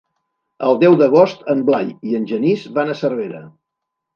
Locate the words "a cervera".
2.95-3.47